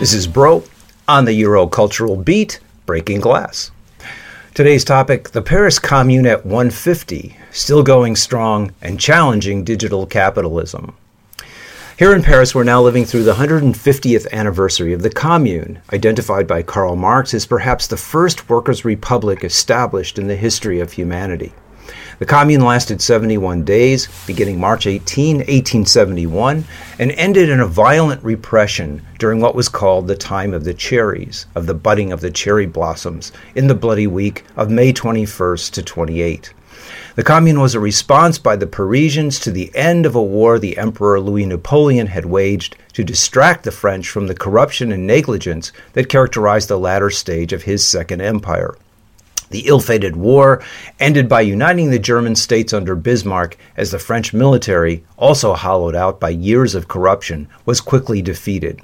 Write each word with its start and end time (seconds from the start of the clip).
This 0.00 0.14
is 0.14 0.26
Broe 0.26 0.64
on 1.06 1.26
the 1.26 1.42
Eurocultural 1.42 2.24
Beat, 2.24 2.58
Breaking 2.86 3.20
Glass. 3.20 3.70
Today's 4.54 4.82
topic 4.82 5.32
the 5.32 5.42
Paris 5.42 5.78
Commune 5.78 6.24
at 6.24 6.46
150, 6.46 7.36
still 7.50 7.82
going 7.82 8.16
strong 8.16 8.72
and 8.80 8.98
challenging 8.98 9.62
digital 9.62 10.06
capitalism. 10.06 10.96
Here 11.98 12.14
in 12.14 12.22
Paris, 12.22 12.54
we're 12.54 12.64
now 12.64 12.80
living 12.80 13.04
through 13.04 13.24
the 13.24 13.34
150th 13.34 14.32
anniversary 14.32 14.94
of 14.94 15.02
the 15.02 15.10
Commune, 15.10 15.82
identified 15.92 16.46
by 16.46 16.62
Karl 16.62 16.96
Marx 16.96 17.34
as 17.34 17.44
perhaps 17.44 17.86
the 17.86 17.98
first 17.98 18.48
workers' 18.48 18.86
republic 18.86 19.44
established 19.44 20.18
in 20.18 20.28
the 20.28 20.36
history 20.36 20.80
of 20.80 20.92
humanity. 20.92 21.52
The 22.20 22.26
commune 22.26 22.60
lasted 22.60 23.00
71 23.00 23.64
days, 23.64 24.06
beginning 24.26 24.60
March 24.60 24.86
18, 24.86 25.36
1871, 25.36 26.64
and 26.98 27.12
ended 27.12 27.48
in 27.48 27.60
a 27.60 27.66
violent 27.66 28.22
repression 28.22 29.00
during 29.18 29.40
what 29.40 29.54
was 29.54 29.70
called 29.70 30.06
the 30.06 30.16
time 30.16 30.52
of 30.52 30.64
the 30.64 30.74
cherries, 30.74 31.46
of 31.54 31.64
the 31.64 31.72
budding 31.72 32.12
of 32.12 32.20
the 32.20 32.30
cherry 32.30 32.66
blossoms, 32.66 33.32
in 33.54 33.68
the 33.68 33.74
bloody 33.74 34.06
week 34.06 34.44
of 34.54 34.68
May 34.68 34.92
21st 34.92 35.70
to 35.70 35.82
28. 35.82 36.52
The 37.14 37.24
Commune 37.24 37.58
was 37.58 37.74
a 37.74 37.80
response 37.80 38.36
by 38.36 38.54
the 38.54 38.66
Parisians 38.66 39.40
to 39.40 39.50
the 39.50 39.74
end 39.74 40.04
of 40.04 40.14
a 40.14 40.22
war 40.22 40.58
the 40.58 40.76
Emperor 40.76 41.20
Louis 41.20 41.46
Napoleon 41.46 42.08
had 42.08 42.26
waged 42.26 42.76
to 42.92 43.02
distract 43.02 43.64
the 43.64 43.70
French 43.70 44.10
from 44.10 44.26
the 44.26 44.34
corruption 44.34 44.92
and 44.92 45.06
negligence 45.06 45.72
that 45.94 46.10
characterized 46.10 46.68
the 46.68 46.78
latter 46.78 47.08
stage 47.08 47.54
of 47.54 47.62
his 47.62 47.86
Second 47.86 48.20
Empire. 48.20 48.76
The 49.50 49.66
ill 49.66 49.80
fated 49.80 50.16
war 50.16 50.62
ended 50.98 51.28
by 51.28 51.40
uniting 51.40 51.90
the 51.90 51.98
German 51.98 52.36
states 52.36 52.72
under 52.72 52.94
Bismarck 52.94 53.56
as 53.76 53.90
the 53.90 53.98
French 53.98 54.32
military, 54.32 55.04
also 55.16 55.54
hollowed 55.54 55.96
out 55.96 56.20
by 56.20 56.30
years 56.30 56.74
of 56.74 56.88
corruption, 56.88 57.48
was 57.66 57.80
quickly 57.80 58.22
defeated. 58.22 58.80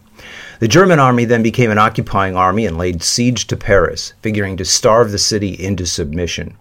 The 0.58 0.68
German 0.68 0.98
army 0.98 1.24
then 1.24 1.42
became 1.42 1.70
an 1.70 1.78
occupying 1.78 2.36
army 2.36 2.66
and 2.66 2.76
laid 2.76 3.02
siege 3.02 3.46
to 3.46 3.56
Paris, 3.56 4.14
figuring 4.22 4.56
to 4.56 4.64
starve 4.64 5.12
the 5.12 5.18
city 5.18 5.50
into 5.50 5.86
submission. 5.86 6.56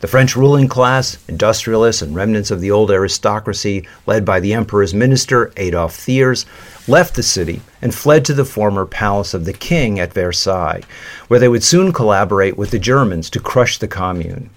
The 0.00 0.08
French 0.08 0.34
ruling 0.34 0.66
class, 0.66 1.18
industrialists, 1.28 2.00
and 2.00 2.14
remnants 2.14 2.50
of 2.50 2.62
the 2.62 2.70
old 2.70 2.90
aristocracy, 2.90 3.86
led 4.06 4.24
by 4.24 4.40
the 4.40 4.54
emperor's 4.54 4.94
minister, 4.94 5.52
Adolphe 5.58 5.94
Thiers, 5.94 6.46
left 6.88 7.16
the 7.16 7.22
city 7.22 7.60
and 7.82 7.94
fled 7.94 8.24
to 8.24 8.32
the 8.32 8.46
former 8.46 8.86
palace 8.86 9.34
of 9.34 9.44
the 9.44 9.52
king 9.52 10.00
at 10.00 10.14
Versailles, 10.14 10.80
where 11.28 11.38
they 11.38 11.48
would 11.48 11.62
soon 11.62 11.92
collaborate 11.92 12.56
with 12.56 12.70
the 12.70 12.78
Germans 12.78 13.28
to 13.28 13.40
crush 13.40 13.76
the 13.76 13.88
commune. 13.88 14.48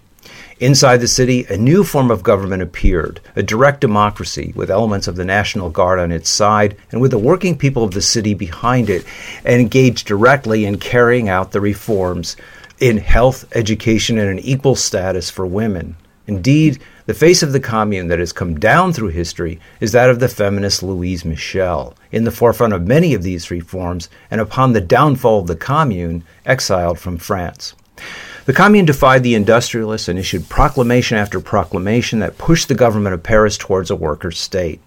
Inside 0.62 1.02
the 1.02 1.10
city, 1.10 1.46
a 1.50 1.58
new 1.58 1.84
form 1.84 2.10
of 2.10 2.24
government 2.24 2.62
appeared, 2.62 3.20
a 3.36 3.44
direct 3.44 3.82
democracy 3.82 4.54
with 4.56 4.72
elements 4.72 5.10
of 5.10 5.18
the 5.18 5.26
National 5.26 5.70
Guard 5.70 6.00
on 6.00 6.14
its 6.14 6.30
side 6.30 6.78
and 6.90 7.02
with 7.02 7.12
the 7.12 7.18
working 7.18 7.58
people 7.58 7.84
of 7.84 7.92
the 7.92 8.02
city 8.02 8.34
behind 8.34 8.90
it, 8.90 9.04
and 9.44 9.60
engaged 9.60 10.08
directly 10.08 10.64
in 10.64 10.78
carrying 10.78 11.28
out 11.28 11.52
the 11.52 11.60
reforms 11.60 12.38
in 12.84 12.98
health, 12.98 13.46
education, 13.56 14.18
and 14.18 14.30
an 14.30 14.40
equal 14.40 14.76
status 14.76 15.30
for 15.30 15.46
women. 15.46 15.96
Indeed, 16.28 16.80
the 17.06 17.14
face 17.14 17.42
of 17.42 17.54
the 17.54 17.62
commune 17.62 18.10
that 18.10 18.20
has 18.20 18.34
come 18.34 18.60
down 18.60 18.92
through 18.92 19.08
history 19.08 19.58
is 19.80 19.94
that 19.94 20.10
of 20.10 20.20
the 20.20 20.28
feminist 20.28 20.84
Louise 20.84 21.24
Michel, 21.24 21.96
in 22.12 22.26
the 22.26 22.32
forefront 22.32 22.74
of 22.74 22.86
many 22.86 23.14
of 23.14 23.24
these 23.24 23.50
reforms, 23.50 24.10
and 24.30 24.42
upon 24.42 24.74
the 24.74 24.82
downfall 24.82 25.40
of 25.40 25.48
the 25.48 25.56
commune, 25.56 26.26
exiled 26.46 27.00
from 27.00 27.18
France. 27.18 27.74
The 28.48 28.54
commune 28.54 28.84
defied 28.84 29.24
the 29.24 29.36
industrialists 29.36 30.10
and 30.10 30.20
issued 30.20 30.50
proclamation 30.50 31.18
after 31.18 31.40
proclamation 31.40 32.20
that 32.20 32.38
pushed 32.38 32.68
the 32.68 32.76
government 32.76 33.14
of 33.14 33.24
Paris 33.24 33.58
towards 33.58 33.92
a 33.92 33.96
workers' 33.96 34.38
state. 34.38 34.82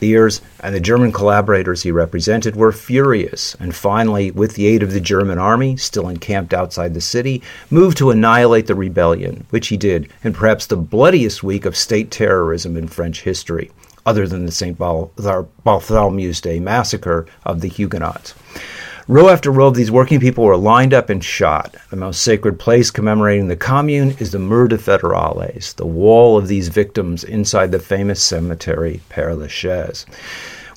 Thiers 0.00 0.40
and 0.60 0.74
the 0.74 0.80
German 0.80 1.12
collaborators 1.12 1.82
he 1.82 1.92
represented 1.92 2.56
were 2.56 2.72
furious, 2.72 3.54
and 3.60 3.74
finally, 3.74 4.30
with 4.30 4.54
the 4.54 4.66
aid 4.66 4.82
of 4.82 4.92
the 4.92 5.00
German 5.00 5.38
army, 5.38 5.76
still 5.76 6.08
encamped 6.08 6.54
outside 6.54 6.94
the 6.94 7.02
city, 7.02 7.42
moved 7.68 7.98
to 7.98 8.10
annihilate 8.10 8.66
the 8.66 8.74
rebellion, 8.74 9.46
which 9.50 9.68
he 9.68 9.76
did 9.76 10.08
in 10.24 10.32
perhaps 10.32 10.64
the 10.64 10.76
bloodiest 10.76 11.42
week 11.42 11.66
of 11.66 11.76
state 11.76 12.10
terrorism 12.10 12.78
in 12.78 12.88
French 12.88 13.22
history, 13.22 13.70
other 14.06 14.26
than 14.26 14.46
the 14.46 14.52
St. 14.52 14.78
Bartholomew's 14.78 16.40
Day 16.40 16.60
massacre 16.60 17.26
of 17.44 17.60
the 17.60 17.68
Huguenots. 17.68 18.34
Row 19.10 19.28
after 19.28 19.50
row 19.50 19.66
of 19.66 19.74
these 19.74 19.90
working 19.90 20.20
people 20.20 20.44
were 20.44 20.56
lined 20.56 20.94
up 20.94 21.10
and 21.10 21.24
shot. 21.24 21.74
The 21.90 21.96
most 21.96 22.22
sacred 22.22 22.60
place 22.60 22.92
commemorating 22.92 23.48
the 23.48 23.56
commune 23.56 24.14
is 24.20 24.30
the 24.30 24.38
Mur 24.38 24.68
de 24.68 24.78
Fédérales, 24.78 25.74
the 25.74 25.84
wall 25.84 26.38
of 26.38 26.46
these 26.46 26.68
victims 26.68 27.24
inside 27.24 27.72
the 27.72 27.80
famous 27.80 28.22
cemetery 28.22 29.00
Père 29.10 29.36
Lachaise. 29.36 30.06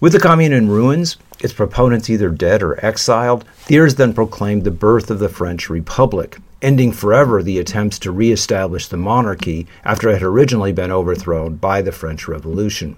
With 0.01 0.13
the 0.13 0.19
commune 0.19 0.51
in 0.51 0.67
ruins, 0.67 1.17
its 1.41 1.53
proponents 1.53 2.09
either 2.09 2.29
dead 2.29 2.63
or 2.63 2.83
exiled, 2.83 3.45
Thiers 3.55 3.93
then 3.93 4.13
proclaimed 4.13 4.63
the 4.63 4.71
birth 4.71 5.11
of 5.11 5.19
the 5.19 5.29
French 5.29 5.69
Republic, 5.69 6.39
ending 6.59 6.91
forever 6.91 7.43
the 7.43 7.59
attempts 7.59 7.99
to 7.99 8.11
re-establish 8.11 8.87
the 8.87 8.97
monarchy 8.97 9.67
after 9.85 10.09
it 10.09 10.13
had 10.13 10.23
originally 10.23 10.71
been 10.71 10.91
overthrown 10.91 11.57
by 11.57 11.83
the 11.83 11.91
French 11.91 12.27
Revolution. 12.27 12.95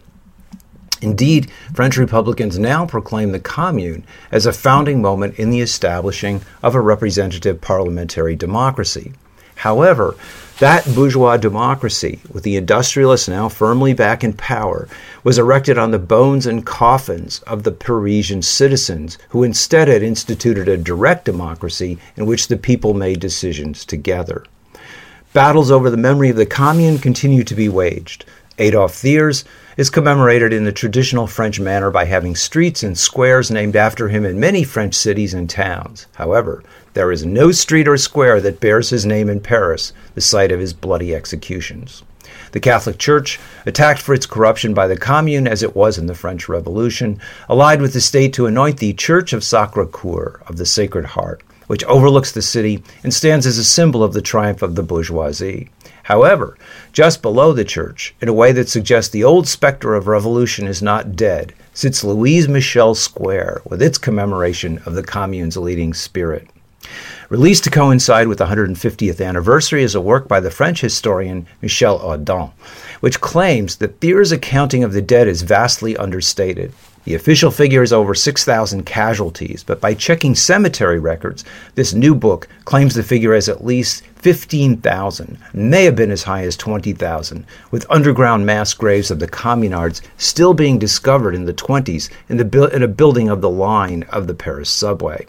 Indeed, 1.05 1.51
French 1.71 1.97
Republicans 1.97 2.57
now 2.57 2.87
proclaim 2.87 3.31
the 3.31 3.39
Commune 3.39 4.03
as 4.31 4.47
a 4.47 4.51
founding 4.51 5.03
moment 5.03 5.37
in 5.37 5.51
the 5.51 5.61
establishing 5.61 6.41
of 6.63 6.73
a 6.73 6.81
representative 6.81 7.61
parliamentary 7.61 8.35
democracy. 8.35 9.13
However, 9.57 10.15
that 10.57 10.83
bourgeois 10.95 11.37
democracy, 11.37 12.21
with 12.31 12.41
the 12.41 12.55
industrialists 12.55 13.27
now 13.27 13.49
firmly 13.49 13.93
back 13.93 14.23
in 14.23 14.33
power, 14.33 14.87
was 15.23 15.37
erected 15.37 15.77
on 15.77 15.91
the 15.91 15.99
bones 15.99 16.47
and 16.47 16.65
coffins 16.65 17.39
of 17.41 17.61
the 17.61 17.71
Parisian 17.71 18.41
citizens, 18.41 19.19
who 19.29 19.43
instead 19.43 19.87
had 19.87 20.01
instituted 20.01 20.67
a 20.67 20.75
direct 20.75 21.23
democracy 21.23 21.99
in 22.17 22.25
which 22.25 22.47
the 22.47 22.57
people 22.57 22.95
made 22.95 23.19
decisions 23.19 23.85
together. 23.85 24.43
Battles 25.33 25.69
over 25.69 25.91
the 25.91 25.97
memory 25.97 26.29
of 26.31 26.37
the 26.37 26.47
Commune 26.47 26.97
continue 26.97 27.43
to 27.43 27.53
be 27.53 27.69
waged. 27.69 28.25
Adolphe 28.57 28.95
Thiers 28.95 29.43
is 29.75 29.89
commemorated 29.89 30.53
in 30.53 30.63
the 30.63 30.71
traditional 30.71 31.27
French 31.27 31.59
manner 31.59 31.91
by 31.91 32.05
having 32.05 32.37
streets 32.37 32.83
and 32.83 32.97
squares 32.97 33.51
named 33.51 33.75
after 33.75 34.07
him 34.07 34.23
in 34.23 34.39
many 34.39 34.63
French 34.63 34.95
cities 34.95 35.33
and 35.33 35.49
towns. 35.49 36.07
However, 36.15 36.63
there 36.93 37.11
is 37.11 37.25
no 37.25 37.51
street 37.51 37.85
or 37.85 37.97
square 37.97 38.39
that 38.39 38.61
bears 38.61 38.91
his 38.91 39.05
name 39.05 39.27
in 39.27 39.41
Paris, 39.41 39.91
the 40.13 40.21
site 40.21 40.53
of 40.53 40.61
his 40.61 40.71
bloody 40.71 41.13
executions. 41.13 42.03
The 42.53 42.61
Catholic 42.61 42.97
Church, 42.97 43.41
attacked 43.65 43.99
for 43.99 44.13
its 44.13 44.25
corruption 44.25 44.73
by 44.73 44.87
the 44.87 44.95
Commune 44.95 45.47
as 45.47 45.61
it 45.61 45.75
was 45.75 45.97
in 45.97 46.05
the 46.05 46.15
French 46.15 46.47
Revolution, 46.47 47.19
allied 47.49 47.81
with 47.81 47.91
the 47.91 47.99
state 47.99 48.31
to 48.33 48.45
anoint 48.45 48.77
the 48.77 48.93
Church 48.93 49.33
of 49.33 49.43
Sacre 49.43 49.85
Coeur, 49.85 50.39
of 50.47 50.55
the 50.55 50.65
Sacred 50.65 51.05
Heart, 51.05 51.43
which 51.67 51.83
overlooks 51.83 52.31
the 52.31 52.41
city 52.41 52.81
and 53.03 53.13
stands 53.13 53.45
as 53.45 53.57
a 53.57 53.65
symbol 53.65 54.01
of 54.01 54.13
the 54.13 54.21
triumph 54.21 54.61
of 54.61 54.75
the 54.75 54.83
bourgeoisie. 54.83 55.69
However, 56.05 56.55
just 56.93 57.23
below 57.23 57.51
the 57.51 57.65
church, 57.65 58.13
in 58.21 58.27
a 58.27 58.33
way 58.33 58.51
that 58.51 58.69
suggests 58.69 59.09
the 59.09 59.23
old 59.23 59.47
specter 59.47 59.95
of 59.95 60.05
revolution 60.05 60.67
is 60.67 60.79
not 60.79 61.15
dead, 61.15 61.55
sits 61.73 62.03
Louise 62.03 62.47
Michel 62.47 62.93
Square 62.93 63.63
with 63.65 63.81
its 63.81 63.97
commemoration 63.97 64.79
of 64.85 64.93
the 64.93 65.01
Commune's 65.01 65.57
leading 65.57 65.95
spirit. 65.95 66.47
Released 67.27 67.63
to 67.63 67.71
coincide 67.71 68.27
with 68.27 68.37
the 68.37 68.45
150th 68.45 69.25
anniversary 69.25 69.81
is 69.81 69.95
a 69.95 69.99
work 69.99 70.27
by 70.27 70.39
the 70.39 70.51
French 70.51 70.81
historian 70.81 71.47
Michèle 71.63 71.99
Audin, 71.99 72.51
which 72.99 73.19
claims 73.19 73.77
that 73.77 73.99
Thiers' 73.99 74.31
accounting 74.31 74.83
of 74.83 74.93
the 74.93 75.01
dead 75.01 75.27
is 75.27 75.41
vastly 75.41 75.97
understated. 75.97 76.71
The 77.05 77.15
official 77.15 77.49
figure 77.49 77.81
is 77.81 77.93
over 77.93 78.13
6,000 78.13 78.83
casualties, 78.83 79.63
but 79.63 79.81
by 79.81 79.95
checking 79.95 80.35
cemetery 80.35 80.99
records, 80.99 81.43
this 81.73 81.93
new 81.93 82.13
book 82.13 82.47
claims 82.65 82.93
the 82.93 83.01
figure 83.01 83.33
as 83.33 83.49
at 83.49 83.65
least 83.65 84.03
15,000, 84.25 85.37
may 85.53 85.83
have 85.83 85.95
been 85.95 86.09
as 86.09 86.23
high 86.23 86.41
as 86.41 86.57
20,000, 86.57 87.45
with 87.69 87.85
underground 87.91 88.43
mass 88.43 88.73
graves 88.73 89.11
of 89.11 89.19
the 89.19 89.27
communards 89.27 90.01
still 90.17 90.55
being 90.55 90.79
discovered 90.79 91.35
in 91.35 91.45
the 91.45 91.53
20s 91.53 92.09
in, 92.27 92.37
the, 92.37 92.69
in 92.73 92.81
a 92.81 92.87
building 92.87 93.29
of 93.29 93.41
the 93.41 93.49
line 93.51 94.01
of 94.09 94.25
the 94.25 94.33
Paris 94.33 94.67
subway. 94.67 95.27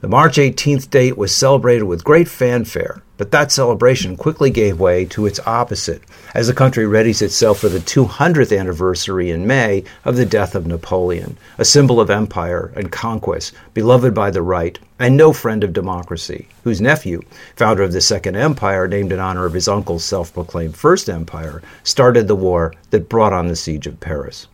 The 0.00 0.06
March 0.06 0.36
18th 0.36 0.90
date 0.90 1.18
was 1.18 1.34
celebrated 1.34 1.82
with 1.82 2.04
great 2.04 2.28
fanfare, 2.28 3.02
but 3.16 3.32
that 3.32 3.50
celebration 3.50 4.16
quickly 4.16 4.48
gave 4.48 4.78
way 4.78 5.04
to 5.06 5.26
its 5.26 5.40
opposite 5.44 6.04
as 6.36 6.46
the 6.46 6.54
country 6.54 6.84
readies 6.84 7.20
itself 7.20 7.58
for 7.58 7.68
the 7.68 7.80
200th 7.80 8.56
anniversary 8.56 9.32
in 9.32 9.44
May 9.44 9.82
of 10.04 10.14
the 10.14 10.24
death 10.24 10.54
of 10.54 10.68
Napoleon, 10.68 11.36
a 11.58 11.64
symbol 11.64 12.00
of 12.00 12.10
empire 12.10 12.72
and 12.76 12.92
conquest, 12.92 13.52
beloved 13.74 14.14
by 14.14 14.30
the 14.30 14.40
right 14.40 14.78
and 15.00 15.16
no 15.16 15.32
friend 15.32 15.64
of 15.64 15.72
democracy, 15.72 16.46
whose 16.62 16.80
nephew, 16.80 17.20
founder 17.56 17.82
of 17.82 17.92
the 17.92 18.00
Second 18.00 18.36
Empire, 18.36 18.86
named 18.86 19.10
in 19.10 19.18
honor 19.18 19.46
of 19.46 19.54
his 19.54 19.66
uncle's 19.66 20.04
self 20.04 20.32
proclaimed 20.32 20.76
First 20.76 21.10
Empire, 21.10 21.60
started 21.82 22.28
the 22.28 22.36
war 22.36 22.72
that 22.90 23.08
brought 23.08 23.32
on 23.32 23.48
the 23.48 23.56
siege 23.56 23.88
of 23.88 23.98
Paris. 23.98 24.46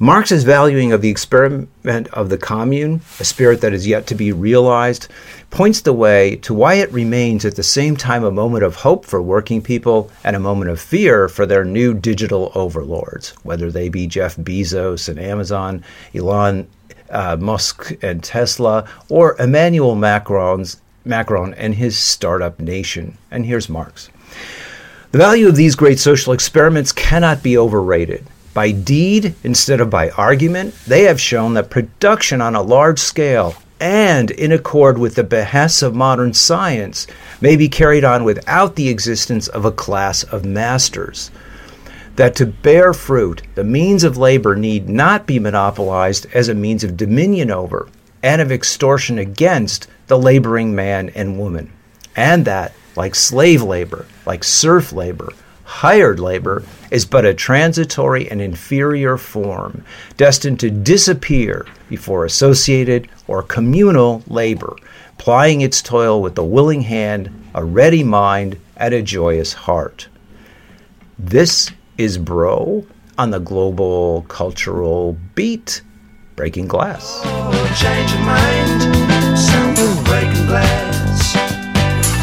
Marx's 0.00 0.44
valuing 0.44 0.92
of 0.92 1.02
the 1.02 1.08
experiment 1.08 2.08
of 2.12 2.28
the 2.28 2.38
commune, 2.38 3.00
a 3.18 3.24
spirit 3.24 3.60
that 3.62 3.72
is 3.72 3.84
yet 3.84 4.06
to 4.06 4.14
be 4.14 4.30
realized, 4.30 5.08
points 5.50 5.80
the 5.80 5.92
way 5.92 6.36
to 6.36 6.54
why 6.54 6.74
it 6.74 6.92
remains 6.92 7.44
at 7.44 7.56
the 7.56 7.64
same 7.64 7.96
time 7.96 8.22
a 8.22 8.30
moment 8.30 8.62
of 8.62 8.76
hope 8.76 9.04
for 9.04 9.20
working 9.20 9.60
people 9.60 10.08
and 10.22 10.36
a 10.36 10.40
moment 10.40 10.70
of 10.70 10.80
fear 10.80 11.28
for 11.28 11.46
their 11.46 11.64
new 11.64 11.92
digital 11.94 12.52
overlords, 12.54 13.30
whether 13.42 13.72
they 13.72 13.88
be 13.88 14.06
Jeff 14.06 14.36
Bezos 14.36 15.08
and 15.08 15.18
Amazon, 15.18 15.82
Elon 16.14 16.68
uh, 17.10 17.36
Musk 17.36 17.92
and 18.00 18.22
Tesla, 18.22 18.88
or 19.08 19.36
Emmanuel 19.40 19.96
Macron's, 19.96 20.80
Macron 21.04 21.54
and 21.54 21.74
his 21.74 21.98
startup 21.98 22.60
nation. 22.60 23.18
And 23.32 23.46
here's 23.46 23.68
Marx. 23.68 24.10
The 25.10 25.18
value 25.18 25.48
of 25.48 25.56
these 25.56 25.74
great 25.74 25.98
social 25.98 26.32
experiments 26.32 26.92
cannot 26.92 27.42
be 27.42 27.58
overrated. 27.58 28.24
By 28.58 28.72
deed 28.72 29.36
instead 29.44 29.80
of 29.80 29.88
by 29.88 30.10
argument, 30.10 30.74
they 30.84 31.04
have 31.04 31.20
shown 31.20 31.54
that 31.54 31.70
production 31.70 32.40
on 32.40 32.56
a 32.56 32.60
large 32.60 32.98
scale 32.98 33.54
and 33.78 34.32
in 34.32 34.50
accord 34.50 34.98
with 34.98 35.14
the 35.14 35.22
behests 35.22 35.80
of 35.80 35.94
modern 35.94 36.34
science 36.34 37.06
may 37.40 37.54
be 37.54 37.68
carried 37.68 38.02
on 38.02 38.24
without 38.24 38.74
the 38.74 38.88
existence 38.88 39.46
of 39.46 39.64
a 39.64 39.70
class 39.70 40.24
of 40.24 40.44
masters. 40.44 41.30
That 42.16 42.34
to 42.34 42.46
bear 42.46 42.92
fruit, 42.92 43.42
the 43.54 43.62
means 43.62 44.02
of 44.02 44.16
labor 44.16 44.56
need 44.56 44.88
not 44.88 45.24
be 45.24 45.38
monopolized 45.38 46.26
as 46.34 46.48
a 46.48 46.54
means 46.56 46.82
of 46.82 46.96
dominion 46.96 47.52
over 47.52 47.88
and 48.24 48.42
of 48.42 48.50
extortion 48.50 49.20
against 49.20 49.86
the 50.08 50.18
laboring 50.18 50.74
man 50.74 51.10
and 51.10 51.38
woman. 51.38 51.72
And 52.16 52.44
that, 52.46 52.72
like 52.96 53.14
slave 53.14 53.62
labor, 53.62 54.06
like 54.26 54.42
serf 54.42 54.92
labor, 54.92 55.32
hired 55.68 56.18
labor 56.18 56.62
is 56.90 57.04
but 57.04 57.26
a 57.26 57.34
transitory 57.34 58.28
and 58.30 58.40
inferior 58.40 59.18
form, 59.18 59.84
destined 60.16 60.58
to 60.58 60.70
disappear 60.70 61.66
before 61.90 62.24
associated 62.24 63.06
or 63.26 63.42
communal 63.42 64.22
labor, 64.26 64.74
plying 65.18 65.60
its 65.60 65.82
toil 65.82 66.22
with 66.22 66.38
a 66.38 66.42
willing 66.42 66.80
hand, 66.80 67.30
a 67.54 67.62
ready 67.62 68.02
mind, 68.02 68.58
and 68.78 68.94
a 68.94 69.02
joyous 69.02 69.52
heart. 69.52 70.08
This 71.18 71.70
is 71.98 72.16
Broe 72.16 72.86
on 73.18 73.30
the 73.30 73.38
global 73.38 74.24
cultural 74.28 75.18
beat, 75.34 75.82
Breaking 76.34 76.66
Glass. 76.66 77.22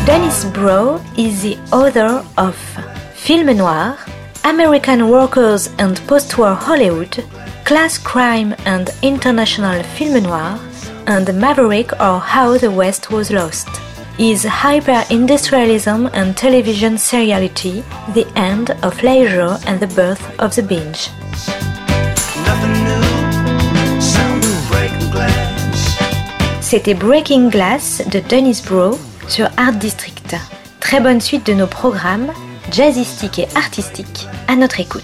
Dennis 0.08 0.46
Broe 0.46 1.00
is 1.16 1.44
the 1.44 1.58
author 1.72 2.26
of 2.38 2.95
Film 3.26 3.58
Noir, 3.58 3.98
American 4.44 5.10
Workers 5.10 5.72
and 5.80 6.00
Post-War 6.06 6.54
Hollywood, 6.54 7.24
Class 7.64 7.98
Crime 7.98 8.54
and 8.68 8.92
International 9.02 9.82
Film 9.82 10.22
Noir, 10.22 10.60
and 11.08 11.26
Maverick 11.34 11.92
or 11.94 12.20
How 12.20 12.56
the 12.56 12.70
West 12.70 13.10
Was 13.10 13.32
Lost. 13.32 13.68
Is 14.20 14.44
hyper-industrialism 14.44 16.06
and 16.14 16.38
television 16.38 16.98
seriality 16.98 17.84
the 18.14 18.28
end 18.36 18.70
of 18.84 19.02
leisure 19.02 19.58
and 19.66 19.80
the 19.80 19.88
birth 19.96 20.22
of 20.40 20.54
the 20.54 20.62
binge? 20.62 21.10
C'était 26.62 26.94
Breaking 26.94 27.50
Glass 27.50 28.04
de 28.08 28.20
Dennis 28.20 28.62
Bro 28.62 29.00
sur 29.28 29.50
Art 29.58 29.80
District. 29.80 30.36
Très 30.80 31.00
bonne 31.00 31.20
suite 31.20 31.44
de 31.48 31.56
nos 31.56 31.66
programmes 31.66 32.32
Jazzistique 32.72 33.40
et 33.40 33.48
artistique, 33.56 34.28
à 34.48 34.56
notre 34.56 34.80
écoute. 34.80 35.04